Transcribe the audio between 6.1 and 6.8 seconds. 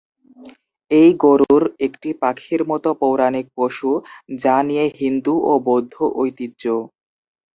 ঐতিহ্য।